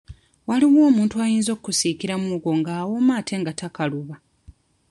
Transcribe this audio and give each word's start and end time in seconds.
Waliwo 0.47 0.79
omuntu 0.89 1.15
ayinza 1.25 1.51
okkusiikira 1.53 2.13
muwogo 2.21 2.51
ng'awooma 2.59 3.13
ate 3.19 3.33
nga 3.41 3.51
takaluba. 3.59 4.15